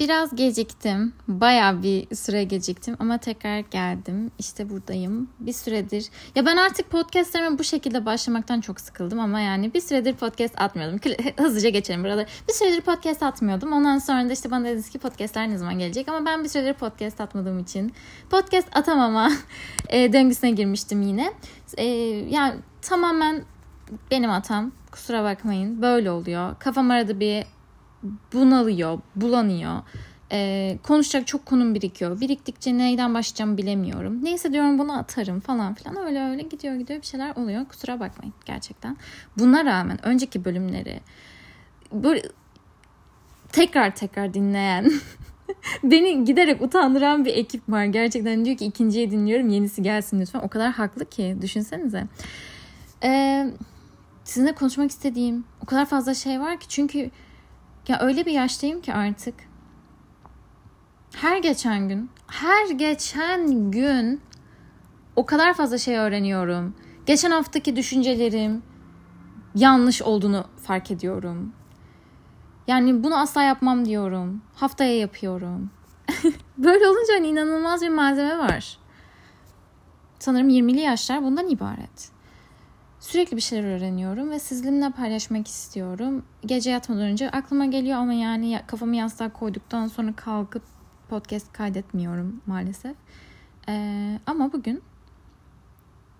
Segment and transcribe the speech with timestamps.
[0.00, 1.12] Biraz geciktim.
[1.28, 4.30] Baya bir süre geciktim ama tekrar geldim.
[4.38, 5.30] İşte buradayım.
[5.40, 6.06] Bir süredir.
[6.34, 11.00] Ya ben artık podcastlerime bu şekilde başlamaktan çok sıkıldım ama yani bir süredir podcast atmıyordum.
[11.36, 12.26] Hızlıca geçelim burada.
[12.48, 13.72] Bir süredir podcast atmıyordum.
[13.72, 16.74] Ondan sonra da işte bana dediniz ki podcastler ne zaman gelecek ama ben bir süredir
[16.74, 17.92] podcast atmadığım için
[18.30, 19.30] podcast atamama
[19.88, 21.32] e, döngüsüne girmiştim yine.
[21.76, 21.84] E,
[22.30, 23.42] yani tamamen
[24.10, 24.72] benim hatam.
[24.92, 25.82] Kusura bakmayın.
[25.82, 26.56] Böyle oluyor.
[26.58, 27.44] Kafam arada bir
[28.32, 29.82] bunalıyor, bulanıyor.
[30.32, 32.20] Ee, konuşacak çok konum birikiyor.
[32.20, 34.24] Biriktikçe neyden başlayacağımı bilemiyorum.
[34.24, 35.96] Neyse diyorum bunu atarım falan filan.
[35.96, 37.68] Öyle öyle gidiyor gidiyor bir şeyler oluyor.
[37.68, 38.96] Kusura bakmayın gerçekten.
[39.38, 41.00] Buna rağmen önceki bölümleri
[41.92, 42.22] böyle
[43.52, 44.92] tekrar tekrar dinleyen
[45.82, 47.84] beni giderek utandıran bir ekip var.
[47.84, 50.40] Gerçekten diyor ki ikinciye dinliyorum yenisi gelsin lütfen.
[50.40, 52.06] O kadar haklı ki düşünsenize.
[53.02, 53.50] Ee,
[54.24, 57.10] sizinle konuşmak istediğim o kadar fazla şey var ki çünkü
[57.90, 59.34] ya öyle bir yaştayım ki artık.
[61.16, 64.20] Her geçen gün, her geçen gün
[65.16, 66.74] o kadar fazla şey öğreniyorum.
[67.06, 68.62] Geçen haftaki düşüncelerim
[69.54, 71.52] yanlış olduğunu fark ediyorum.
[72.66, 74.42] Yani bunu asla yapmam diyorum.
[74.54, 75.70] Haftaya yapıyorum.
[76.58, 78.78] Böyle olunca hani inanılmaz bir malzeme var.
[80.18, 82.10] Sanırım 20'li yaşlar bundan ibaret.
[83.10, 86.24] Sürekli bir şeyler öğreniyorum ve sizinle paylaşmak istiyorum.
[86.46, 90.62] Gece yatmadan önce aklıma geliyor ama yani kafamı yastığa koyduktan sonra kalkıp
[91.08, 92.96] podcast kaydetmiyorum maalesef.
[93.68, 94.82] Ee, ama bugün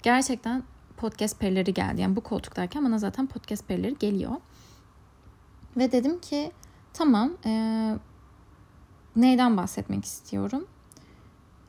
[0.02, 0.62] gerçekten
[0.96, 2.00] podcast perileri geldi.
[2.00, 4.32] Yani bu koltuktayken bana zaten podcast perileri geliyor.
[5.76, 6.52] Ve dedim ki
[6.92, 7.52] tamam e,
[9.16, 10.66] neyden bahsetmek istiyorum?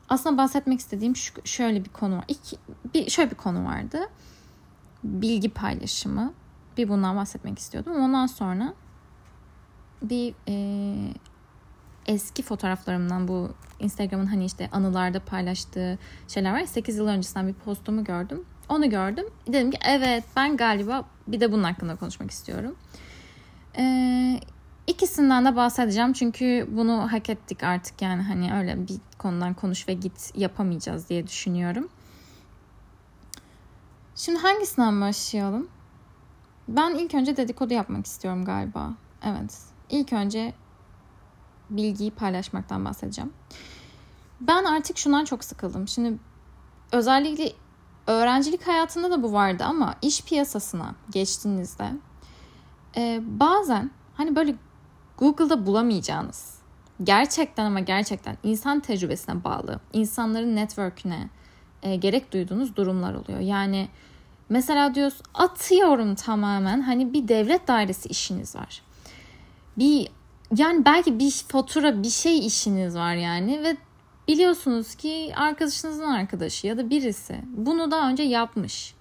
[0.08, 2.24] Aslında bahsetmek istediğim şu, şöyle bir konu var.
[2.28, 2.56] İki,
[2.94, 4.08] bir, şöyle bir konu vardı
[5.04, 6.32] bilgi paylaşımı.
[6.76, 7.96] Bir bundan bahsetmek istiyordum.
[7.96, 8.74] Ondan sonra
[10.02, 11.14] bir e,
[12.06, 16.64] eski fotoğraflarımdan bu Instagram'ın hani işte anılarda paylaştığı şeyler var.
[16.64, 18.44] 8 yıl öncesinden bir postumu gördüm.
[18.68, 19.24] Onu gördüm.
[19.46, 22.76] Dedim ki evet ben galiba bir de bunun hakkında konuşmak istiyorum.
[23.78, 24.40] Ee,
[24.86, 29.92] ikisinden de bahsedeceğim çünkü bunu hak ettik artık yani hani öyle bir konudan konuş ve
[29.92, 31.88] git yapamayacağız diye düşünüyorum.
[34.24, 35.68] Şimdi hangisinden başlayalım?
[36.68, 38.90] Ben ilk önce dedikodu yapmak istiyorum galiba.
[39.22, 39.58] Evet.
[39.90, 40.54] İlk önce
[41.70, 43.32] bilgiyi paylaşmaktan bahsedeceğim.
[44.40, 45.88] Ben artık şundan çok sıkıldım.
[45.88, 46.18] Şimdi
[46.92, 47.52] özellikle
[48.06, 51.92] öğrencilik hayatında da bu vardı ama iş piyasasına geçtiğinizde
[52.96, 54.54] e, bazen hani böyle
[55.18, 56.58] Google'da bulamayacağınız
[57.02, 61.28] gerçekten ama gerçekten insan tecrübesine bağlı, insanların network'üne,
[61.82, 63.40] e, gerek duyduğunuz durumlar oluyor.
[63.40, 63.88] Yani
[64.52, 68.82] mesela diyoruz atıyorum tamamen hani bir devlet dairesi işiniz var.
[69.78, 70.08] Bir
[70.56, 73.76] yani belki bir fatura bir şey işiniz var yani ve
[74.28, 78.94] biliyorsunuz ki arkadaşınızın arkadaşı ya da birisi bunu daha önce yapmış.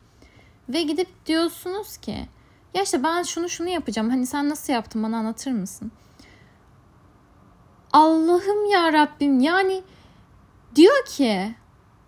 [0.70, 2.28] Ve gidip diyorsunuz ki
[2.74, 4.10] ya işte ben şunu şunu yapacağım.
[4.10, 5.92] Hani sen nasıl yaptın bana anlatır mısın?
[7.94, 9.82] Allah'ım ya Rabbim yani
[10.76, 11.56] diyor ki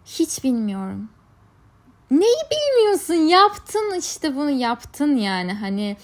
[0.06, 1.10] hiç bilmiyorum.
[2.14, 3.14] Neyi bilmiyorsun?
[3.14, 5.54] Yaptın işte bunu yaptın yani.
[5.54, 5.98] Hani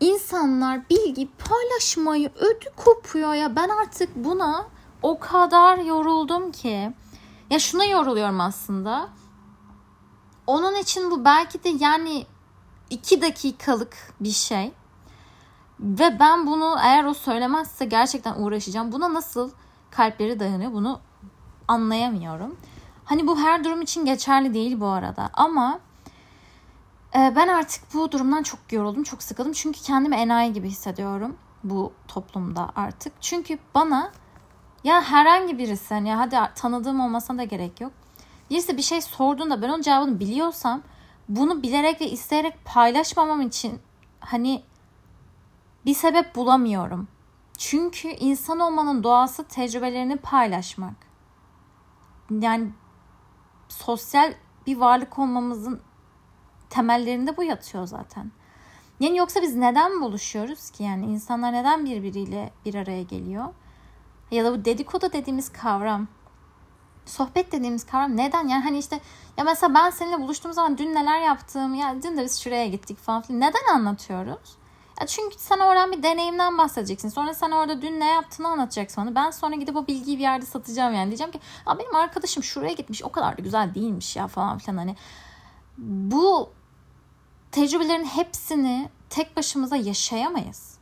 [0.00, 3.56] insanlar bilgi paylaşmayı ödü kopuyor ya.
[3.56, 4.66] Ben artık buna
[5.02, 6.92] o kadar yoruldum ki.
[7.50, 9.08] Ya şuna yoruluyorum aslında.
[10.46, 12.26] Onun için bu belki de yani
[12.90, 14.72] iki dakikalık bir şey.
[15.80, 18.92] Ve ben bunu eğer o söylemezse gerçekten uğraşacağım.
[18.92, 19.50] Buna nasıl
[19.90, 21.00] kalpleri dayanıyor bunu
[21.68, 22.56] anlayamıyorum.
[23.08, 25.80] Hani bu her durum için geçerli değil bu arada ama
[27.14, 29.52] e, ben artık bu durumdan çok yoruldum, çok sıkıldım.
[29.52, 33.12] Çünkü kendimi enayi gibi hissediyorum bu toplumda artık.
[33.20, 34.12] Çünkü bana
[34.84, 37.92] ya herhangi birisi hani hadi tanıdığım olmasına da gerek yok.
[38.50, 40.82] Birisi bir şey sorduğunda ben onun cevabını biliyorsam
[41.28, 43.80] bunu bilerek ve isteyerek paylaşmamam için
[44.20, 44.62] hani
[45.86, 47.08] bir sebep bulamıyorum.
[47.58, 50.94] Çünkü insan olmanın doğası tecrübelerini paylaşmak.
[52.30, 52.70] Yani
[53.68, 54.34] sosyal
[54.66, 55.80] bir varlık olmamızın
[56.70, 58.32] temellerinde bu yatıyor zaten.
[59.00, 60.82] Yani yoksa biz neden buluşuyoruz ki?
[60.82, 63.44] Yani insanlar neden birbiriyle bir araya geliyor?
[64.30, 66.08] Ya da bu dedikodu dediğimiz kavram,
[67.06, 68.48] sohbet dediğimiz kavram neden?
[68.48, 69.00] Yani hani işte
[69.36, 72.98] ya mesela ben seninle buluştuğum zaman dün neler yaptım, ya dün de biz şuraya gittik
[72.98, 73.40] falan filan.
[73.40, 74.57] Neden anlatıyoruz?
[75.06, 77.08] Çünkü sen oradan bir deneyimden bahsedeceksin.
[77.08, 79.14] Sonra sen orada dün ne yaptığını anlatacaksın bana.
[79.14, 81.06] Ben sonra gidip o bilgiyi bir yerde satacağım yani.
[81.06, 81.40] Diyeceğim ki
[81.78, 84.96] benim arkadaşım şuraya gitmiş o kadar da güzel değilmiş ya falan filan hani.
[85.78, 86.50] Bu
[87.52, 90.78] tecrübelerin hepsini tek başımıza yaşayamayız.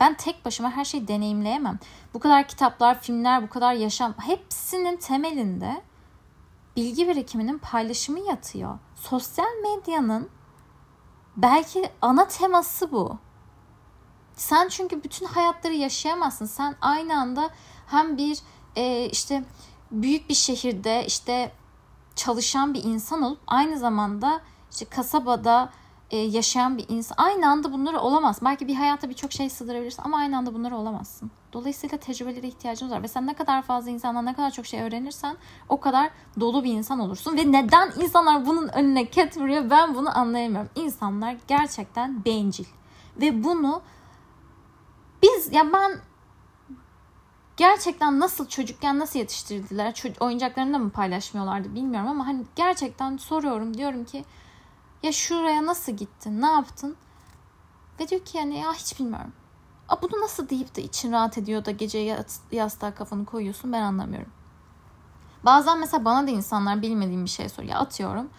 [0.00, 1.78] Ben tek başıma her şeyi deneyimleyemem.
[2.14, 5.82] Bu kadar kitaplar, filmler, bu kadar yaşam hepsinin temelinde
[6.76, 8.78] bilgi birikiminin paylaşımı yatıyor.
[8.96, 10.28] Sosyal medyanın
[11.36, 13.18] belki ana teması bu.
[14.36, 16.46] Sen çünkü bütün hayatları yaşayamazsın.
[16.46, 17.50] Sen aynı anda
[17.86, 18.38] hem bir
[18.76, 19.44] e, işte
[19.90, 21.52] büyük bir şehirde işte
[22.16, 24.40] çalışan bir insan olup aynı zamanda
[24.70, 25.70] işte kasabada
[26.10, 28.38] e, yaşayan bir insan aynı anda bunları olamaz.
[28.44, 31.30] Belki bir hayatta birçok şey sığdırabilirsin ama aynı anda bunları olamazsın.
[31.52, 35.36] Dolayısıyla tecrübelere ihtiyacımız var ve sen ne kadar fazla insandan ne kadar çok şey öğrenirsen
[35.68, 36.10] o kadar
[36.40, 40.70] dolu bir insan olursun ve neden insanlar bunun önüne ket vuruyor ben bunu anlayamıyorum.
[40.74, 42.64] İnsanlar gerçekten bencil
[43.20, 43.82] ve bunu
[45.44, 46.00] biz ya ben
[47.56, 49.94] gerçekten nasıl çocukken nasıl yetiştirdiler?
[49.94, 54.24] Çocuk, oyuncaklarını da mı paylaşmıyorlardı bilmiyorum ama hani gerçekten soruyorum diyorum ki
[55.02, 56.42] ya şuraya nasıl gittin?
[56.42, 56.96] Ne yaptın?
[58.00, 59.32] Ve diyor ki yani ya hiç bilmiyorum.
[59.88, 62.16] A, bunu nasıl deyip de için rahat ediyor da gece
[62.52, 64.30] yastığa kafanı koyuyorsun ben anlamıyorum.
[65.44, 67.76] Bazen mesela bana da insanlar bilmediğim bir şey soruyor.
[67.76, 68.30] Atıyorum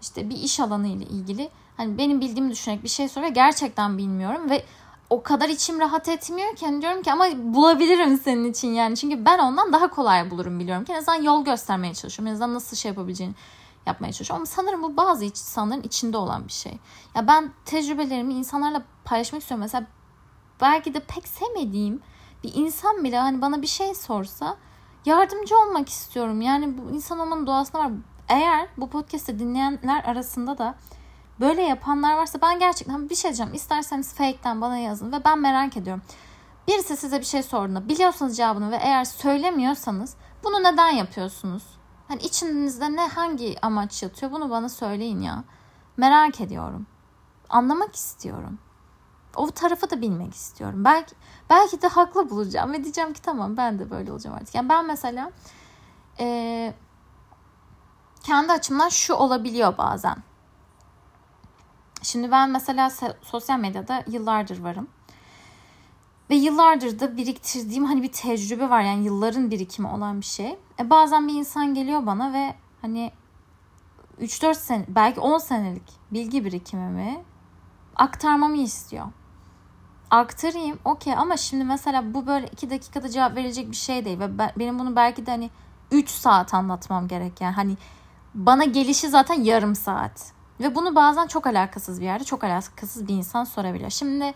[0.00, 3.32] işte bir iş alanı ile ilgili hani benim bildiğimi düşünerek bir şey soruyor.
[3.32, 4.64] Gerçekten bilmiyorum ve
[5.10, 8.96] o kadar içim rahat etmiyor ki hani diyorum ki ama bulabilirim senin için yani.
[8.96, 12.26] Çünkü ben ondan daha kolay bulurum biliyorum ki en azından yol göstermeye çalışıyorum.
[12.26, 13.34] En azından nasıl şey yapabileceğini
[13.86, 14.36] yapmaya çalışıyorum.
[14.36, 16.78] Ama sanırım bu bazı insanların içinde olan bir şey.
[17.14, 19.62] Ya ben tecrübelerimi insanlarla paylaşmak istiyorum.
[19.62, 19.86] Mesela
[20.60, 22.00] belki de pek sevmediğim
[22.44, 24.56] bir insan bile hani bana bir şey sorsa
[25.04, 26.40] yardımcı olmak istiyorum.
[26.40, 27.90] Yani bu insan olmanın doğasında var.
[28.28, 30.74] Eğer bu podcast'te dinleyenler arasında da
[31.40, 33.54] böyle yapanlar varsa ben gerçekten bir şey diyeceğim.
[33.54, 36.02] İsterseniz fake'ten bana yazın ve ben merak ediyorum.
[36.68, 41.62] Birisi size bir şey sorduğunda biliyorsanız cevabını ve eğer söylemiyorsanız bunu neden yapıyorsunuz?
[42.08, 45.44] Hani içinizde ne hangi amaç yatıyor bunu bana söyleyin ya.
[45.96, 46.86] Merak ediyorum.
[47.48, 48.58] Anlamak istiyorum.
[49.36, 50.84] O tarafı da bilmek istiyorum.
[50.84, 51.14] Belki
[51.50, 54.54] belki de haklı bulacağım ve diyeceğim ki tamam ben de böyle olacağım artık.
[54.54, 55.30] Yani ben mesela
[56.20, 56.74] e,
[58.22, 60.16] kendi açımdan şu olabiliyor bazen.
[62.06, 62.90] Şimdi ben mesela
[63.22, 64.88] sosyal medyada yıllardır varım.
[66.30, 68.80] Ve yıllardır da biriktirdiğim hani bir tecrübe var.
[68.80, 70.58] Yani yılların birikimi olan bir şey.
[70.80, 73.12] E bazen bir insan geliyor bana ve hani
[74.20, 75.82] 3-4 sene belki 10 senelik
[76.12, 77.24] bilgi birikimimi
[77.96, 79.06] aktarmamı istiyor.
[80.10, 84.38] Aktarayım okey ama şimdi mesela bu böyle 2 dakikada cevap verecek bir şey değil ve
[84.38, 85.50] ben, benim bunu belki de hani
[85.90, 87.76] 3 saat anlatmam gerek yani hani
[88.34, 90.35] bana gelişi zaten yarım saat.
[90.60, 93.90] Ve bunu bazen çok alakasız bir yerde çok alakasız bir insan sorabiliyor.
[93.90, 94.34] Şimdi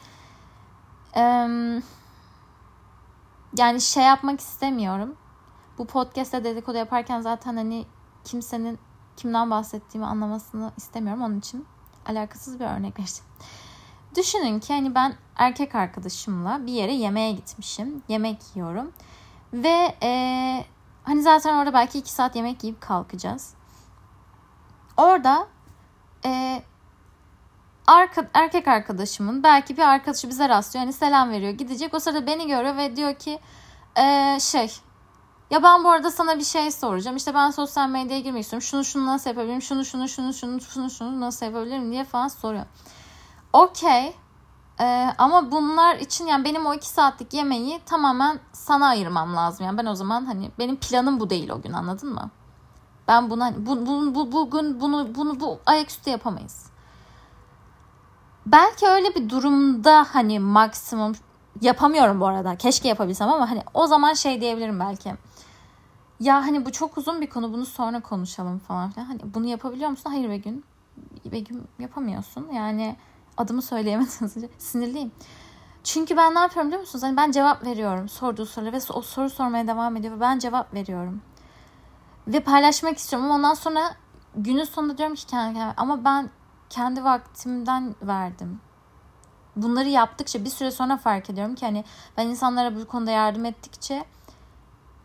[3.57, 5.17] yani şey yapmak istemiyorum.
[5.79, 7.87] Bu podcast'te dedikodu yaparken zaten hani
[8.25, 8.79] kimsenin
[9.17, 11.23] kimden bahsettiğimi anlamasını istemiyorum.
[11.23, 11.67] Onun için
[12.07, 13.31] alakasız bir örnek vereceğim.
[14.17, 18.03] Düşünün ki hani ben erkek arkadaşımla bir yere yemeğe gitmişim.
[18.09, 18.93] Yemek yiyorum.
[19.53, 20.65] Ve e,
[21.05, 23.55] hani zaten orada belki iki saat yemek yiyip kalkacağız.
[24.97, 25.47] Orada
[26.25, 26.63] e,
[27.87, 30.85] arka, erkek arkadaşımın belki bir arkadaşı bize rastlıyor.
[30.85, 31.95] Yani selam veriyor gidecek.
[31.95, 33.39] O sırada beni görüyor ve diyor ki
[33.97, 34.71] e, şey
[35.51, 37.17] ya ben bu arada sana bir şey soracağım.
[37.17, 38.67] İşte ben sosyal medyaya girmek istiyorum.
[38.67, 39.63] Şunu şunu nasıl yapabilirim?
[39.63, 42.65] Şunu şunu şunu şunu şunu şunu nasıl yapabilirim diye falan soruyor.
[43.53, 44.17] Okey.
[44.81, 49.67] Ee, ama bunlar için yani benim o iki saatlik yemeği tamamen sana ayırmam lazım.
[49.67, 52.31] Yani ben o zaman hani benim planım bu değil o gün anladın mı?
[53.11, 56.67] Ben buna bu, bu, bu, bugün bunu bunu bu ayaküstü yapamayız.
[58.47, 61.13] Belki öyle bir durumda hani maksimum
[61.61, 62.57] yapamıyorum bu arada.
[62.57, 65.15] Keşke yapabilsem ama hani o zaman şey diyebilirim belki.
[66.21, 69.07] Ya hani bu çok uzun bir konu bunu sonra konuşalım falan filan.
[69.07, 70.11] Hani bunu yapabiliyor musun?
[70.11, 70.63] Hayır Begüm.
[71.33, 72.49] Begüm yapamıyorsun.
[72.53, 72.97] Yani
[73.37, 74.37] adımı söyleyemediniz.
[74.59, 75.13] Sinirliyim.
[75.85, 77.03] Çünkü ben ne yapıyorum biliyor musunuz?
[77.03, 80.75] Hani ben cevap veriyorum sorduğu sorulara ve o soru sormaya devam ediyor ve ben cevap
[80.75, 81.23] veriyorum.
[82.27, 83.95] Ve paylaşmak istiyorum ama ondan sonra
[84.35, 86.31] günün sonunda diyorum ki kendi kendime ama ben
[86.71, 88.61] kendi vaktimden verdim.
[89.57, 91.85] Bunları yaptıkça bir süre sonra fark ediyorum ki hani
[92.17, 94.05] ben insanlara bu konuda yardım ettikçe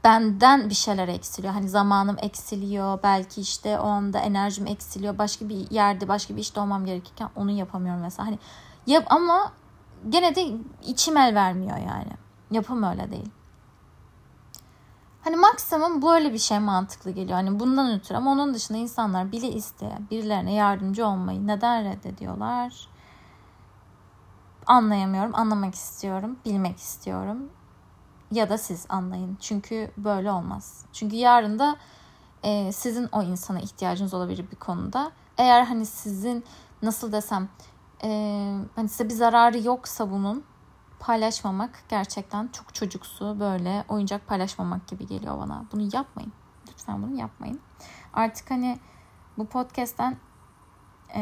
[0.03, 1.53] benden bir şeyler eksiliyor.
[1.53, 2.99] Hani zamanım eksiliyor.
[3.03, 5.17] Belki işte o anda enerjim eksiliyor.
[5.17, 8.27] Başka bir yerde başka bir işte olmam gerekirken onu yapamıyorum mesela.
[8.27, 8.39] Hani
[8.87, 9.51] yap ama
[10.09, 10.47] gene de
[10.83, 12.11] içim el vermiyor yani.
[12.51, 13.29] Yapım öyle değil.
[15.25, 17.37] Hani maksimum böyle bir şey mantıklı geliyor.
[17.37, 22.87] Hani bundan ötürü ama onun dışında insanlar bile isteye birilerine yardımcı olmayı neden reddediyorlar?
[24.65, 27.49] Anlayamıyorum, anlamak istiyorum, bilmek istiyorum.
[28.31, 29.37] Ya da siz anlayın.
[29.41, 30.85] Çünkü böyle olmaz.
[30.93, 31.75] Çünkü yarın da
[32.43, 35.11] e, sizin o insana ihtiyacınız olabilir bir konuda.
[35.37, 36.43] Eğer hani sizin
[36.81, 37.49] nasıl desem
[38.03, 38.09] e,
[38.75, 40.43] hani size bir zararı yoksa bunun
[41.05, 45.65] paylaşmamak gerçekten çok çocuksu böyle oyuncak paylaşmamak gibi geliyor bana.
[45.71, 46.33] Bunu yapmayın.
[46.67, 47.59] Lütfen bunu yapmayın.
[48.13, 48.79] Artık hani
[49.37, 50.17] bu podcast'ten
[51.15, 51.21] e,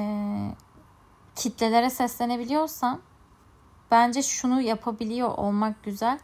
[1.35, 3.01] kitlelere seslenebiliyorsam
[3.91, 6.19] bence şunu yapabiliyor olmak güzel.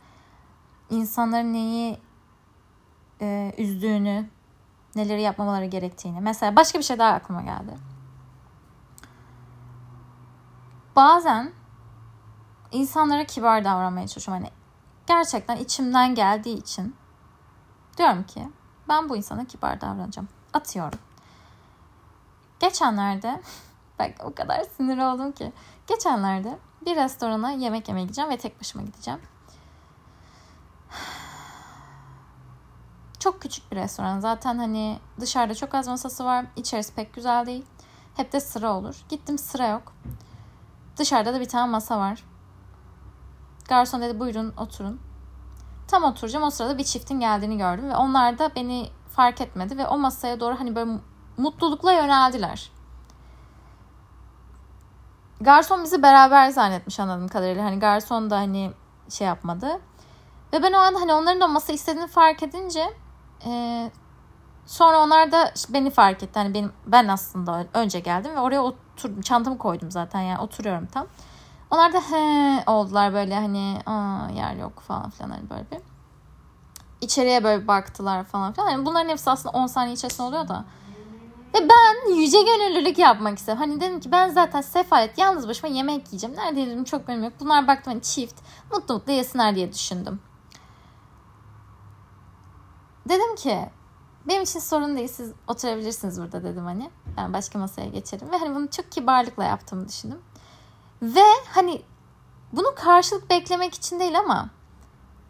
[0.89, 1.99] İnsanların neyi
[3.21, 4.29] e, üzdüğünü,
[4.95, 6.21] neleri yapmamaları gerektiğini.
[6.21, 7.75] Mesela başka bir şey daha aklıma geldi.
[10.95, 11.58] Bazen
[12.71, 14.43] insanlara kibar davranmaya çalışıyorum.
[14.43, 14.53] Hani
[15.07, 16.95] gerçekten içimden geldiği için
[17.97, 18.49] diyorum ki
[18.89, 20.27] ben bu insana kibar davranacağım.
[20.53, 20.99] Atıyorum.
[22.59, 23.41] Geçenlerde
[23.99, 25.53] bak o kadar sinir oldum ki.
[25.87, 29.19] Geçenlerde bir restorana yemek yemeye gideceğim ve tek başıma gideceğim.
[33.19, 34.19] Çok küçük bir restoran.
[34.19, 36.45] Zaten hani dışarıda çok az masası var.
[36.55, 37.65] İçerisi pek güzel değil.
[38.15, 39.05] Hep de sıra olur.
[39.09, 39.93] Gittim sıra yok.
[40.97, 42.23] Dışarıda da bir tane masa var.
[43.69, 44.99] Garson dedi buyurun oturun.
[45.87, 49.87] Tam oturacağım o sırada bir çiftin geldiğini gördüm ve onlar da beni fark etmedi ve
[49.87, 50.91] o masaya doğru hani böyle
[51.37, 52.71] mutlulukla yöneldiler.
[55.41, 57.65] Garson bizi beraber zannetmiş anladığım kadarıyla.
[57.65, 58.71] Hani garson da hani
[59.09, 59.67] şey yapmadı.
[60.53, 62.93] Ve ben o anda hani onların da masa istediğini fark edince
[63.45, 63.91] e,
[64.65, 66.39] sonra onlar da beni fark etti.
[66.39, 69.21] Hani benim ben aslında önce geldim ve oraya oturdum.
[69.21, 71.07] Çantamı koydum zaten yani oturuyorum tam.
[71.71, 73.81] Onlar da he oldular böyle hani
[74.35, 75.79] yer yok falan filan hani böyle bir.
[77.01, 78.69] İçeriye böyle baktılar falan filan.
[78.69, 80.65] Yani bunların hepsi aslında 10 saniye içerisinde oluyor da.
[81.53, 83.59] Ve ben yüce gönüllülük yapmak istedim.
[83.59, 86.35] Hani dedim ki ben zaten sefalet yalnız başıma yemek yiyeceğim.
[86.35, 87.33] Nerede yedim çok benim yok.
[87.39, 88.35] Bunlar baktım hani çift.
[88.71, 90.19] Mutlu mutlu yesinler diye düşündüm.
[93.09, 93.69] Dedim ki
[94.27, 96.89] benim için sorun değil siz oturabilirsiniz burada dedim hani.
[97.17, 98.31] Ben başka masaya geçerim.
[98.31, 100.21] Ve hani bunu çok kibarlıkla yaptığımı düşündüm.
[101.01, 101.81] Ve hani
[102.53, 104.49] bunu karşılık beklemek için değil ama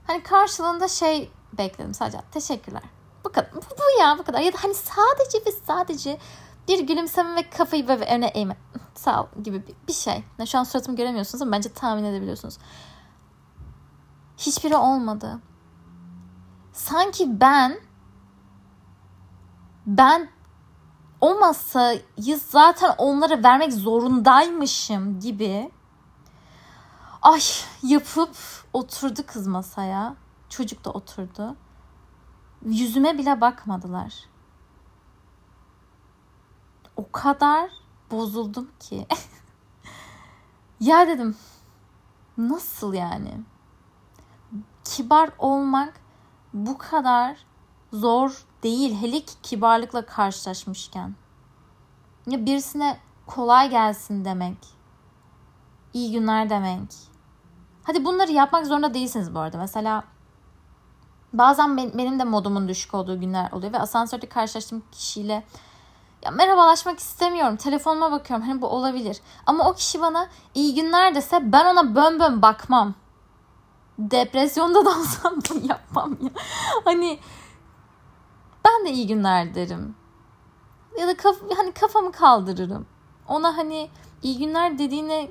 [0.07, 2.21] hani karşılığında şey bekledim sadece.
[2.31, 2.83] Teşekkürler.
[3.23, 3.51] Bu kadar.
[3.53, 4.39] Bu, bu ya bu kadar.
[4.39, 6.19] Ya da hani sadece ve sadece
[6.67, 8.57] bir gülümseme ve kafayı böyle öne eğme.
[8.95, 10.23] Sağ ol gibi bir şey.
[10.45, 12.57] Şu an suratımı göremiyorsunuz ama bence tahmin edebiliyorsunuz.
[14.37, 15.39] Hiçbiri olmadı.
[16.73, 17.79] Sanki ben
[19.85, 20.29] ben
[21.21, 25.71] o masayı zaten onlara vermek zorundaymışım gibi
[27.21, 27.41] ay
[27.83, 28.35] yapıp
[28.73, 30.15] oturdu kız masaya.
[30.49, 31.55] Çocuk da oturdu.
[32.65, 34.13] Yüzüme bile bakmadılar.
[36.95, 37.69] O kadar
[38.11, 39.07] bozuldum ki.
[40.79, 41.37] ya dedim
[42.37, 43.41] nasıl yani?
[44.83, 45.93] Kibar olmak
[46.53, 47.45] bu kadar
[47.93, 49.01] zor değil.
[49.01, 51.15] Hele ki kibarlıkla karşılaşmışken.
[52.27, 52.97] Ya birisine
[53.27, 54.57] kolay gelsin demek.
[55.93, 56.93] İyi günler demek.
[57.83, 59.57] Hadi bunları yapmak zorunda değilsiniz bu arada.
[59.57, 60.03] Mesela
[61.33, 65.43] bazen benim de modumun düşük olduğu günler oluyor ve asansörde karşılaştığım kişiyle
[66.23, 67.55] ya merhabalaşmak istemiyorum.
[67.55, 68.45] Telefonuma bakıyorum.
[68.47, 69.21] Hani bu olabilir.
[69.45, 72.93] Ama o kişi bana iyi günler dese ben ona bön bön bakmam.
[73.99, 76.29] Depresyonda da olsam bunu yapmam ya.
[76.85, 77.19] Hani
[78.69, 79.95] ben de iyi günler derim.
[80.99, 82.85] Ya da kaf hani kafamı kaldırırım.
[83.27, 83.89] Ona hani
[84.23, 85.29] iyi günler dediğine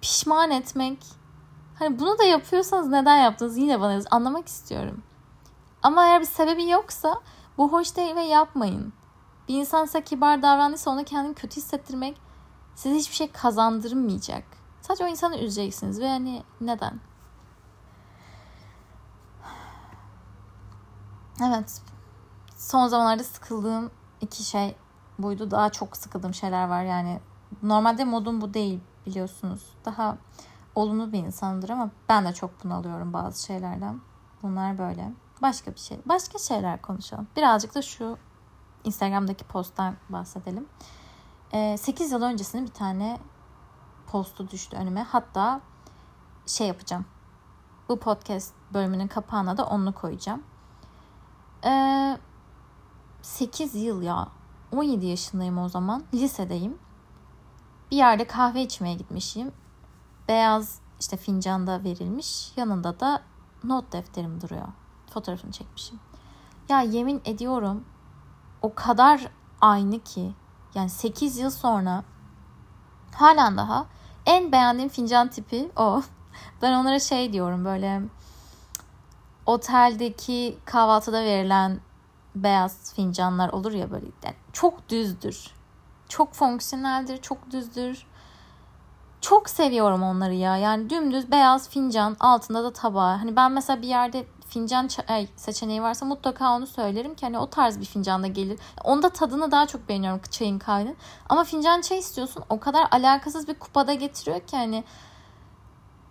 [0.00, 0.98] pişman etmek.
[1.78, 4.04] Hani bunu da yapıyorsanız neden yaptınız yine bana yaz.
[4.10, 5.02] Anlamak istiyorum.
[5.82, 7.20] Ama eğer bir sebebi yoksa
[7.58, 8.92] bu hoş değil ve yapmayın.
[9.48, 12.20] Bir insan size kibar davrandıysa ona kendini kötü hissettirmek
[12.74, 14.44] size hiçbir şey kazandırmayacak.
[14.80, 17.00] Sadece o insanı üzeceksiniz ve hani neden?
[21.42, 21.91] Evet.
[22.62, 23.90] Son zamanlarda sıkıldığım
[24.20, 24.76] iki şey
[25.18, 25.50] buydu.
[25.50, 27.20] Daha çok sıkıldığım şeyler var yani.
[27.62, 29.72] Normalde modum bu değil biliyorsunuz.
[29.84, 30.16] Daha
[30.74, 34.00] olumlu bir insandır ama ben de çok bunalıyorum bazı şeylerden.
[34.42, 35.12] Bunlar böyle.
[35.42, 36.00] Başka bir şey.
[36.06, 37.26] Başka şeyler konuşalım.
[37.36, 38.16] Birazcık da şu
[38.84, 40.68] Instagram'daki posttan bahsedelim.
[41.78, 43.18] 8 yıl öncesinde bir tane
[44.06, 45.02] postu düştü önüme.
[45.02, 45.60] Hatta
[46.46, 47.04] şey yapacağım.
[47.88, 50.42] Bu podcast bölümünün kapağına da onu koyacağım.
[51.64, 52.18] Ee,
[53.22, 54.28] 8 yıl ya.
[54.72, 56.04] 17 yaşındayım o zaman.
[56.14, 56.78] Lisedeyim.
[57.90, 59.52] Bir yerde kahve içmeye gitmişim.
[60.28, 62.52] Beyaz işte fincanda verilmiş.
[62.56, 63.22] Yanında da
[63.64, 64.68] not defterim duruyor.
[65.14, 66.00] Fotoğrafını çekmişim.
[66.68, 67.84] Ya yemin ediyorum
[68.62, 69.28] o kadar
[69.60, 70.32] aynı ki
[70.74, 72.04] yani 8 yıl sonra
[73.14, 73.86] halen daha
[74.26, 76.02] en beğendiğim fincan tipi o.
[76.62, 78.02] Ben onlara şey diyorum böyle
[79.46, 81.80] oteldeki kahvaltıda verilen
[82.34, 85.50] beyaz fincanlar olur ya böyle yani çok düzdür.
[86.08, 88.06] Çok fonksiyoneldir, çok düzdür.
[89.20, 90.56] çok seviyorum onları ya.
[90.56, 93.16] Yani dümdüz beyaz fincan altında da tabağı.
[93.16, 97.50] Hani ben mesela bir yerde fincan çay seçeneği varsa mutlaka onu söylerim ki hani o
[97.50, 98.58] tarz bir fincanda gelir.
[98.84, 100.94] Onda tadını daha çok beğeniyorum çayın kaynı.
[101.28, 104.84] Ama fincan çay istiyorsun o kadar alakasız bir kupada getiriyor ki hani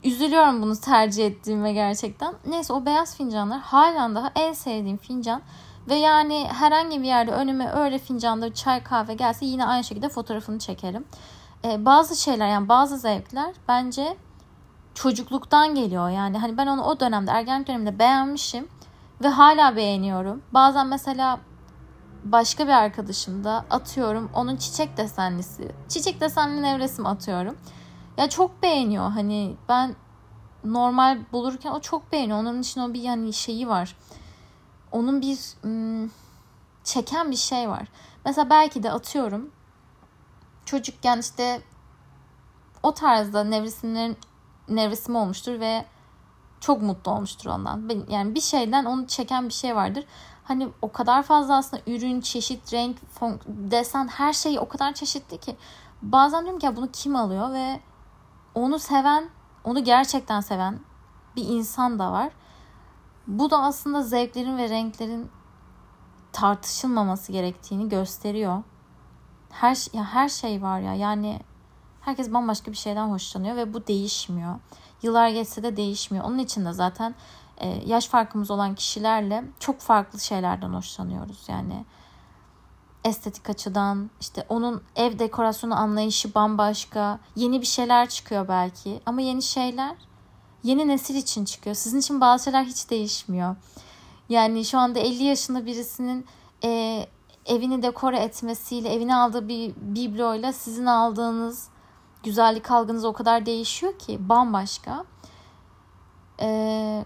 [0.03, 2.33] üzülüyorum bunu tercih ettiğime gerçekten.
[2.45, 5.41] Neyse o beyaz fincanlar halen daha en sevdiğim fincan.
[5.89, 10.59] Ve yani herhangi bir yerde önüme öyle fincanda çay kahve gelse yine aynı şekilde fotoğrafını
[10.59, 11.05] çekerim.
[11.65, 14.17] Ee, bazı şeyler yani bazı zevkler bence
[14.93, 16.09] çocukluktan geliyor.
[16.09, 18.67] Yani hani ben onu o dönemde ergenlik döneminde beğenmişim
[19.23, 20.41] ve hala beğeniyorum.
[20.53, 21.39] Bazen mesela
[22.23, 25.71] başka bir arkadaşım da atıyorum onun çiçek desenlisi.
[25.89, 27.57] Çiçek desenli nevresim atıyorum.
[28.17, 29.11] Ya çok beğeniyor.
[29.11, 29.95] Hani ben
[30.63, 32.39] normal bulurken o çok beğeniyor.
[32.39, 33.95] Onun için o bir yani şeyi var.
[34.91, 35.39] Onun bir
[36.83, 37.87] çeken bir şey var.
[38.25, 39.51] Mesela belki de atıyorum
[40.65, 41.61] çocukken işte
[42.83, 44.17] o tarzda nevresimlerin
[44.69, 45.85] nevresim olmuştur ve
[46.59, 48.05] çok mutlu olmuştur ondan.
[48.09, 50.05] Yani bir şeyden onu çeken bir şey vardır.
[50.43, 52.97] Hani o kadar fazla aslında ürün, çeşit, renk,
[53.47, 55.55] desen her şey o kadar çeşitli ki.
[56.01, 57.79] Bazen diyorum ki ya bunu kim alıyor ve
[58.55, 59.29] onu seven,
[59.63, 60.79] onu gerçekten seven
[61.35, 62.31] bir insan da var.
[63.31, 65.29] Bu da aslında zevklerin ve renklerin
[66.31, 68.63] tartışılmaması gerektiğini gösteriyor.
[69.49, 70.93] Her ya her şey var ya.
[70.93, 71.39] Yani
[72.01, 74.55] herkes bambaşka bir şeyden hoşlanıyor ve bu değişmiyor.
[75.01, 76.25] Yıllar geçse de değişmiyor.
[76.25, 77.15] Onun için de zaten
[77.57, 81.43] e, yaş farkımız olan kişilerle çok farklı şeylerden hoşlanıyoruz.
[81.47, 81.85] Yani
[83.03, 87.19] estetik açıdan işte onun ev dekorasyonu anlayışı bambaşka.
[87.35, 89.95] Yeni bir şeyler çıkıyor belki ama yeni şeyler
[90.63, 91.75] yeni nesil için çıkıyor.
[91.75, 93.55] Sizin için bazı şeyler hiç değişmiyor.
[94.29, 96.25] Yani şu anda 50 yaşında birisinin
[96.63, 97.05] e,
[97.45, 101.69] evini dekore etmesiyle, evine aldığı bir bibloyla sizin aldığınız
[102.23, 105.05] güzellik algınız o kadar değişiyor ki bambaşka.
[106.41, 107.05] Ee,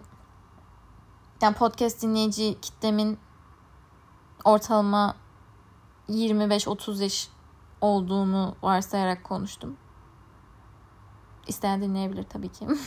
[1.42, 3.20] yani podcast dinleyici kitlemin
[4.44, 5.16] ortalama
[6.10, 7.29] 25-30 yaş
[7.82, 9.77] olduğunu varsayarak konuştum.
[11.48, 12.68] İsteyen dinleyebilir tabii ki.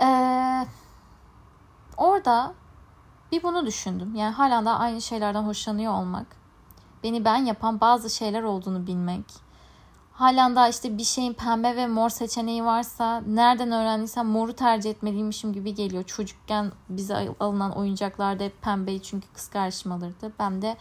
[0.00, 0.66] ee,
[2.24, 2.54] orada
[3.32, 4.14] bir bunu düşündüm.
[4.14, 6.26] Yani hala da aynı şeylerden hoşlanıyor olmak.
[7.02, 9.24] Beni ben yapan bazı şeyler olduğunu bilmek.
[10.12, 15.52] Halen daha işte bir şeyin pembe ve mor seçeneği varsa nereden öğrendiysem moru tercih etmeliymişim
[15.52, 16.04] gibi geliyor.
[16.04, 20.32] Çocukken bize alınan oyuncaklarda hep pembeyi çünkü kız kardeşim alırdı.
[20.38, 20.76] Ben de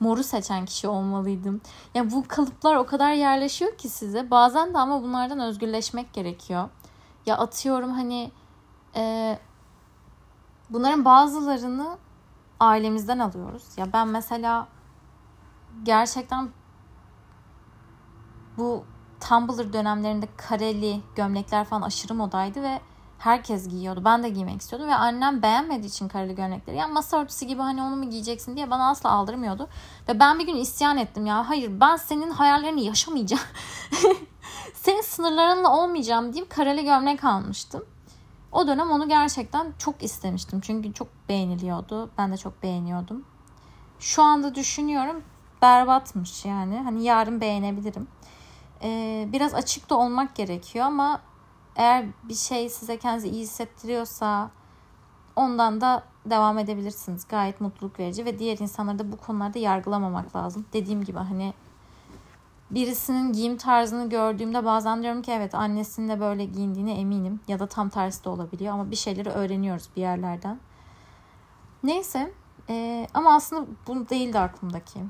[0.00, 1.60] moru seçen kişi olmalıydım.
[1.94, 4.30] Yani bu kalıplar o kadar yerleşiyor ki size.
[4.30, 6.68] Bazen de ama bunlardan özgürleşmek gerekiyor.
[7.26, 8.30] Ya atıyorum hani
[8.96, 9.38] e,
[10.70, 11.98] bunların bazılarını
[12.60, 13.64] ailemizden alıyoruz.
[13.76, 14.68] Ya ben mesela
[15.82, 16.48] gerçekten
[18.56, 18.84] bu
[19.20, 22.80] Tumblr dönemlerinde kareli gömlekler falan aşırı modaydı ve
[23.18, 24.02] herkes giyiyordu.
[24.04, 26.76] Ben de giymek istiyordum ve annem beğenmediği için kareli gömlekleri.
[26.76, 29.68] Yani masa örtüsü gibi hani onu mu giyeceksin diye bana asla aldırmıyordu.
[30.08, 31.48] Ve ben bir gün isyan ettim ya.
[31.48, 33.42] Hayır ben senin hayallerini yaşamayacağım.
[34.74, 37.84] senin sınırlarınla olmayacağım deyip kareli gömlek almıştım.
[38.52, 40.60] O dönem onu gerçekten çok istemiştim.
[40.60, 42.10] Çünkü çok beğeniliyordu.
[42.18, 43.24] Ben de çok beğeniyordum.
[43.98, 45.22] Şu anda düşünüyorum
[45.62, 46.78] berbatmış yani.
[46.78, 48.08] Hani yarın beğenebilirim.
[48.82, 51.20] Ee, biraz açık da olmak gerekiyor ama
[51.76, 54.50] eğer bir şey size kendinizi iyi hissettiriyorsa
[55.36, 57.28] ondan da devam edebilirsiniz.
[57.28, 60.66] Gayet mutluluk verici ve diğer insanları da bu konularda yargılamamak lazım.
[60.72, 61.54] Dediğim gibi hani
[62.70, 67.40] birisinin giyim tarzını gördüğümde bazen diyorum ki evet annesinin de böyle giyindiğine eminim.
[67.48, 70.60] Ya da tam tersi de olabiliyor ama bir şeyleri öğreniyoruz bir yerlerden.
[71.82, 72.32] Neyse
[72.68, 75.00] ee, ama aslında bu değildi aklımdaki.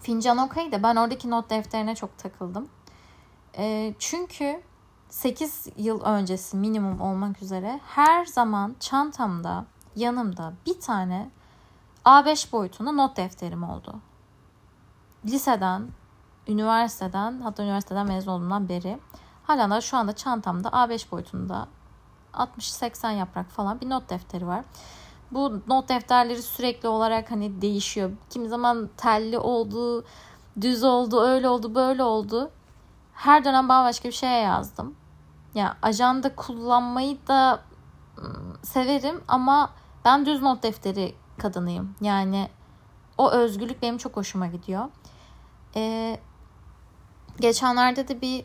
[0.00, 2.68] Fincan okey ben oradaki not defterine çok takıldım.
[3.58, 4.62] E, çünkü
[5.08, 9.64] 8 yıl öncesi minimum olmak üzere her zaman çantamda
[9.96, 11.30] yanımda bir tane
[12.04, 14.00] A5 boyutunda not defterim oldu.
[15.24, 15.88] Liseden,
[16.48, 18.98] üniversiteden hatta üniversiteden mezun olduğumdan beri
[19.44, 21.68] hala da şu anda çantamda A5 boyutunda
[22.34, 24.64] 60-80 yaprak falan bir not defteri var.
[25.30, 28.10] Bu not defterleri sürekli olarak hani değişiyor.
[28.30, 30.04] Kimi zaman telli oldu,
[30.60, 32.50] düz oldu, öyle oldu, böyle oldu.
[33.14, 34.94] Her dönem bambaşka bir şeye yazdım.
[35.54, 37.60] Ya yani ajanda kullanmayı da
[38.62, 39.70] severim ama
[40.04, 41.94] ben düz not defteri kadınıyım.
[42.00, 42.48] Yani
[43.18, 44.84] o özgürlük benim çok hoşuma gidiyor.
[45.76, 46.20] Ee,
[47.40, 48.44] geçenlerde de bir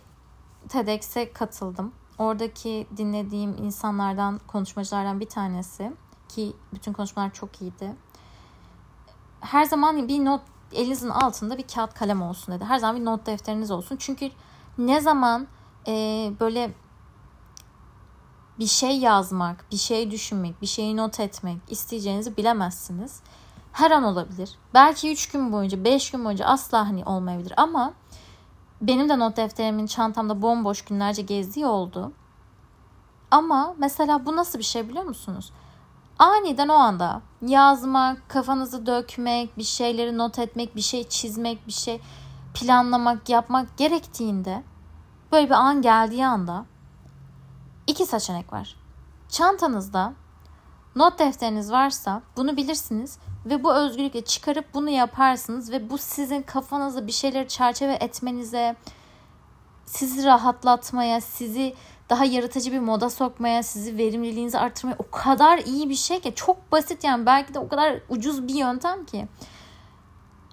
[0.69, 1.91] TEDx'e katıldım.
[2.17, 5.93] Oradaki dinlediğim insanlardan, konuşmacılardan bir tanesi
[6.29, 7.95] ki bütün konuşmalar çok iyiydi.
[9.41, 10.41] Her zaman bir not
[10.73, 12.65] elinizin altında bir kağıt kalem olsun dedi.
[12.65, 13.97] Her zaman bir not defteriniz olsun.
[13.99, 14.31] Çünkü
[14.77, 15.47] ne zaman
[15.87, 15.93] e,
[16.39, 16.71] böyle
[18.59, 23.19] bir şey yazmak, bir şey düşünmek, bir şeyi not etmek isteyeceğinizi bilemezsiniz.
[23.71, 24.55] Her an olabilir.
[24.73, 27.93] Belki 3 gün boyunca, 5 gün boyunca asla hani olmayabilir ama
[28.81, 32.11] benim de not defterimin çantamda bomboş günlerce gezdiği oldu.
[33.31, 35.51] Ama mesela bu nasıl bir şey biliyor musunuz?
[36.19, 42.01] Aniden o anda yazmak, kafanızı dökmek, bir şeyleri not etmek, bir şey çizmek, bir şey
[42.53, 44.63] planlamak, yapmak gerektiğinde
[45.31, 46.65] böyle bir an geldiği anda
[47.87, 48.75] iki seçenek var.
[49.29, 50.13] Çantanızda
[50.95, 57.07] not defteriniz varsa bunu bilirsiniz ve bu özgürlükle çıkarıp bunu yaparsınız ve bu sizin kafanızda
[57.07, 58.75] bir şeyleri çerçeve etmenize,
[59.85, 61.75] sizi rahatlatmaya, sizi
[62.09, 66.71] daha yaratıcı bir moda sokmaya, sizi verimliliğinizi arttırmaya o kadar iyi bir şey ki çok
[66.71, 69.27] basit yani belki de o kadar ucuz bir yöntem ki.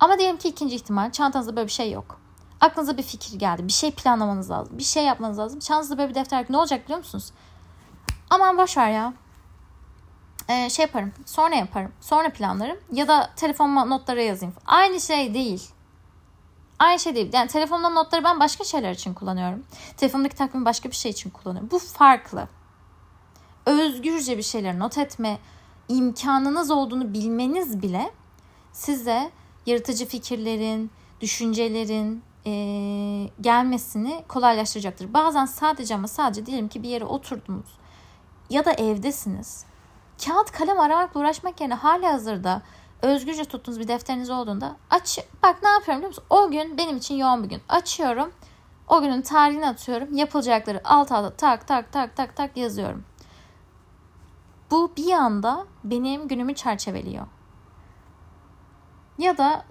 [0.00, 2.20] Ama diyelim ki ikinci ihtimal çantanızda böyle bir şey yok.
[2.60, 3.66] Aklınıza bir fikir geldi.
[3.66, 4.78] Bir şey planlamanız lazım.
[4.78, 5.60] Bir şey yapmanız lazım.
[5.60, 7.32] Çantanızda böyle bir defter ne olacak biliyor musunuz?
[8.30, 9.12] Aman boş ya.
[10.48, 11.12] Ee, şey yaparım.
[11.26, 11.92] Sonra yaparım.
[12.00, 12.76] Sonra planlarım.
[12.92, 14.54] Ya da telefonuma notlara yazayım.
[14.66, 15.70] Aynı şey değil.
[16.78, 17.30] Aynı şey değil.
[17.32, 19.64] Yani telefonumdan notları ben başka şeyler için kullanıyorum.
[19.96, 21.70] Telefonumdaki takvimi başka bir şey için kullanıyorum.
[21.70, 22.48] Bu farklı.
[23.66, 25.38] Özgürce bir şeyler not etme
[25.88, 28.10] imkanınız olduğunu bilmeniz bile
[28.72, 29.30] size
[29.66, 32.52] yaratıcı fikirlerin, düşüncelerin e,
[33.40, 35.14] gelmesini kolaylaştıracaktır.
[35.14, 37.78] Bazen sadece ama sadece diyelim ki bir yere oturdunuz
[38.50, 39.64] ya da evdesiniz.
[40.26, 42.62] Kağıt kalem aramakla uğraşmak yerine hali hazırda
[43.02, 46.24] özgürce tuttuğunuz bir defteriniz olduğunda aç bak ne yapıyorum biliyor musun?
[46.30, 47.62] O gün benim için yoğun bir gün.
[47.68, 48.32] Açıyorum.
[48.88, 50.14] O günün tarihini atıyorum.
[50.14, 53.04] Yapılacakları alt alta tak tak tak tak tak yazıyorum.
[54.70, 57.26] Bu bir anda benim günümü çerçeveliyor.
[59.18, 59.64] Ya da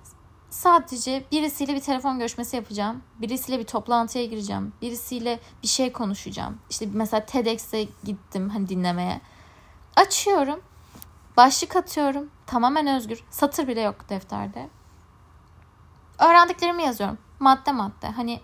[0.50, 3.04] sadece birisiyle bir telefon görüşmesi yapacağım.
[3.22, 4.74] Birisiyle bir toplantıya gireceğim.
[4.82, 6.60] Birisiyle bir şey konuşacağım.
[6.70, 9.22] İşte mesela TEDx'e gittim hani dinlemeye.
[9.96, 10.62] Açıyorum.
[11.38, 12.32] Başlık atıyorum.
[12.46, 13.24] Tamamen özgür.
[13.30, 14.70] Satır bile yok defterde.
[16.20, 17.18] Öğrendiklerimi yazıyorum.
[17.40, 18.08] Madde madde.
[18.08, 18.42] Hani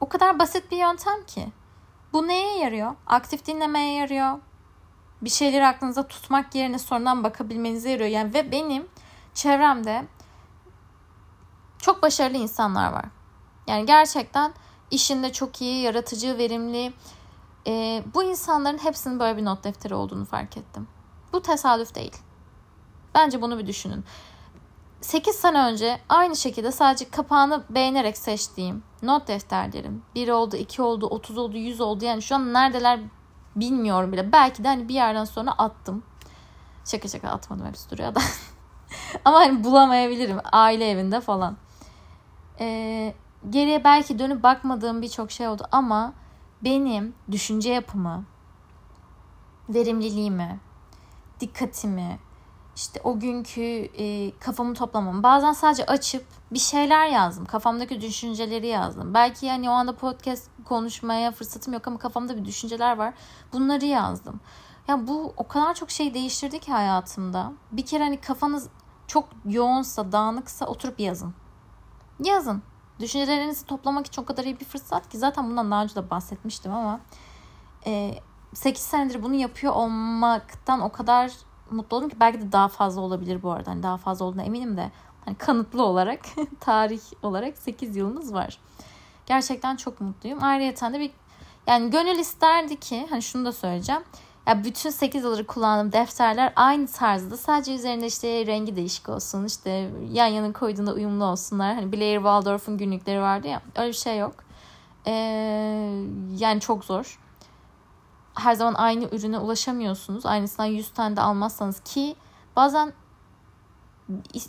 [0.00, 1.52] o kadar basit bir yöntem ki.
[2.12, 2.94] Bu neye yarıyor?
[3.06, 4.38] Aktif dinlemeye yarıyor.
[5.22, 8.10] Bir şeyleri aklınıza tutmak yerine sonradan bakabilmenize yarıyor.
[8.10, 8.88] Yani ve benim
[9.34, 10.04] çevremde
[11.78, 13.04] çok başarılı insanlar var.
[13.66, 14.52] Yani gerçekten
[14.90, 16.92] işinde çok iyi, yaratıcı, verimli.
[17.66, 20.88] E, bu insanların hepsinin böyle bir not defteri olduğunu fark ettim.
[21.32, 22.16] Bu tesadüf değil.
[23.14, 24.04] Bence bunu bir düşünün.
[25.00, 30.02] 8 sene önce aynı şekilde sadece kapağını beğenerek seçtiğim not defterlerim.
[30.14, 32.04] 1 oldu, 2 oldu, 30 oldu, 100 oldu.
[32.04, 33.00] Yani şu an neredeler
[33.56, 34.32] bilmiyorum bile.
[34.32, 36.02] Belki de hani bir yerden sonra attım.
[36.84, 38.20] Şaka şaka atmadım hepsi duruyor da.
[39.24, 41.56] Ama hani bulamayabilirim aile evinde falan.
[42.60, 43.14] Ee,
[43.50, 46.12] geriye belki dönüp bakmadığım birçok şey oldu ama
[46.64, 48.24] benim düşünce yapımı,
[49.68, 50.60] verimliliğimi,
[51.40, 52.18] dikkatimi,
[52.76, 53.62] işte o günkü
[53.98, 55.22] e, kafamı toplamam.
[55.22, 57.44] Bazen sadece açıp bir şeyler yazdım.
[57.44, 59.14] Kafamdaki düşünceleri yazdım.
[59.14, 63.14] Belki yani o anda podcast konuşmaya fırsatım yok ama kafamda bir düşünceler var.
[63.52, 64.40] Bunları yazdım.
[64.88, 67.52] Ya bu o kadar çok şey değiştirdi ki hayatımda.
[67.72, 68.68] Bir kere hani kafanız
[69.06, 71.34] çok yoğunsa, dağınıksa oturup yazın.
[72.24, 72.62] Yazın.
[73.00, 76.72] Düşüncelerinizi toplamak için o kadar iyi bir fırsat ki zaten bundan daha önce de bahsetmiştim
[76.72, 77.00] ama
[77.86, 78.14] e,
[78.54, 81.32] 8 senedir bunu yapıyor olmaktan o kadar
[81.70, 83.70] mutlu oldum ki belki de daha fazla olabilir bu arada.
[83.70, 84.90] Hani daha fazla olduğuna eminim de
[85.24, 86.20] hani kanıtlı olarak
[86.60, 88.58] tarih olarak 8 yılınız var.
[89.26, 90.38] Gerçekten çok mutluyum.
[90.42, 91.10] Ayrıca de bir
[91.66, 94.02] yani gönül isterdi ki hani şunu da söyleyeceğim.
[94.46, 97.36] Ya bütün 8 yıldır kullandığım defterler aynı tarzda.
[97.36, 99.44] Sadece üzerinde işte rengi değişik olsun.
[99.44, 101.74] işte yan yana koyduğunda uyumlu olsunlar.
[101.74, 103.62] Hani Blair Waldorf'un günlükleri vardı ya.
[103.76, 104.34] Öyle bir şey yok.
[105.06, 105.12] Ee,
[106.38, 107.18] yani çok zor
[108.34, 110.26] her zaman aynı ürüne ulaşamıyorsunuz.
[110.26, 112.16] Aynısından 100 tane de almazsanız ki
[112.56, 112.92] bazen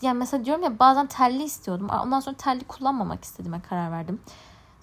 [0.01, 1.89] yani mesela diyorum ya bazen telli istiyordum.
[2.03, 4.21] Ondan sonra telli kullanmamak istediğime karar verdim.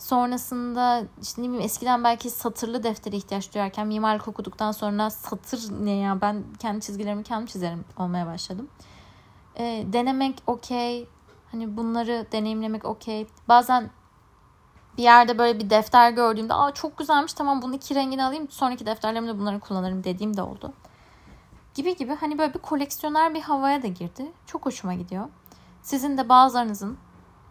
[0.00, 5.90] Sonrasında işte ne bileyim eskiden belki satırlı deftere ihtiyaç duyarken mimarlık okuduktan sonra satır ne
[5.90, 8.68] ya ben kendi çizgilerimi kendim çizerim olmaya başladım.
[9.56, 11.08] E, denemek okey.
[11.52, 13.26] Hani bunları deneyimlemek okey.
[13.48, 13.90] Bazen
[14.98, 18.86] bir yerde böyle bir defter gördüğümde aa çok güzelmiş tamam bunu iki rengini alayım sonraki
[18.86, 20.72] defterlerimde bunları kullanırım dediğim de oldu.
[21.74, 24.32] Gibi gibi hani böyle bir koleksiyoner bir havaya da girdi.
[24.46, 25.28] Çok hoşuma gidiyor.
[25.82, 26.98] Sizin de bazılarınızın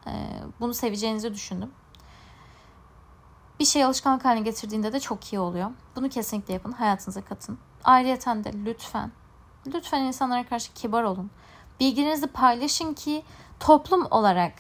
[0.07, 0.11] e,
[0.59, 1.71] bunu seveceğinizi düşündüm.
[3.59, 5.71] Bir şey alışkanlık haline getirdiğinde de çok iyi oluyor.
[5.95, 6.71] Bunu kesinlikle yapın.
[6.71, 7.57] Hayatınıza katın.
[7.83, 9.11] Ayrıyeten de lütfen,
[9.67, 11.31] lütfen insanlara karşı kibar olun.
[11.79, 13.23] Bilgilerinizi paylaşın ki
[13.59, 14.53] toplum olarak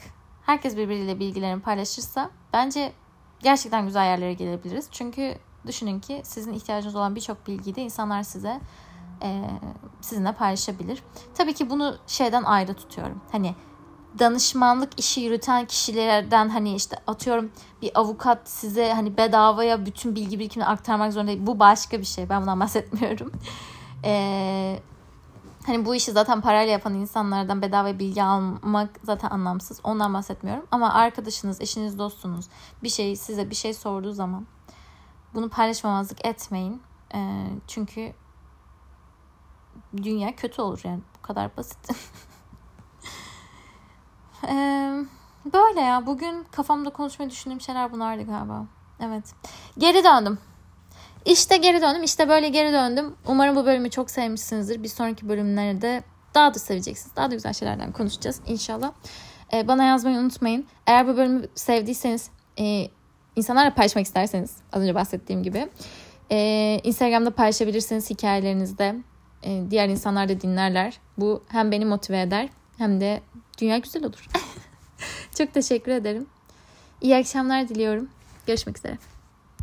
[0.45, 2.93] herkes birbiriyle bilgilerini paylaşırsa bence
[3.39, 4.87] gerçekten güzel yerlere gelebiliriz.
[4.91, 8.59] Çünkü düşünün ki sizin ihtiyacınız olan birçok bilgiyi de insanlar size
[9.23, 9.49] e,
[10.01, 11.03] sizinle paylaşabilir.
[11.33, 13.21] Tabii ki bunu şeyden ayrı tutuyorum.
[13.31, 13.55] Hani
[14.19, 20.69] danışmanlık işi yürüten kişilerden hani işte atıyorum bir avukat size hani bedavaya bütün bilgi birikimini
[20.69, 21.47] aktarmak zorunda değil.
[21.47, 22.29] Bu başka bir şey.
[22.29, 23.31] Ben bundan bahsetmiyorum.
[24.03, 24.79] Ee,
[25.65, 29.79] hani bu işi zaten parayla yapan insanlardan bedava bilgi almak zaten anlamsız.
[29.83, 30.65] Ondan bahsetmiyorum.
[30.71, 32.45] Ama arkadaşınız, eşiniz, dostunuz
[32.83, 34.47] bir şey size bir şey sorduğu zaman
[35.33, 36.81] bunu paylaşmamazlık etmeyin.
[37.15, 38.13] Ee, çünkü
[39.97, 41.01] dünya kötü olur yani.
[41.17, 41.89] Bu kadar basit.
[44.47, 44.93] ee,
[45.53, 46.05] böyle ya.
[46.05, 48.65] Bugün kafamda konuşmayı düşündüğüm şeyler bunlardı galiba.
[48.99, 49.23] Evet.
[49.77, 50.37] Geri döndüm.
[51.25, 52.03] İşte geri döndüm.
[52.03, 53.15] İşte böyle geri döndüm.
[53.27, 54.83] Umarım bu bölümü çok sevmişsinizdir.
[54.83, 56.03] Bir sonraki bölümlerde
[56.35, 57.15] daha da seveceksiniz.
[57.15, 58.91] Daha da güzel şeylerden konuşacağız inşallah.
[59.53, 60.65] Ee, bana yazmayı unutmayın.
[60.87, 62.87] Eğer bu bölümü sevdiyseniz, e,
[63.35, 65.69] insanlarla paylaşmak isterseniz az önce bahsettiğim gibi
[66.31, 68.95] e, Instagram'da paylaşabilirsiniz hikayelerinizde.
[69.43, 70.99] E, diğer insanlar da dinlerler.
[71.17, 73.21] Bu hem beni motive eder hem de
[73.61, 74.27] dünya güzel olur.
[75.37, 76.25] çok teşekkür ederim.
[77.01, 78.09] İyi akşamlar diliyorum.
[78.47, 78.97] Görüşmek üzere.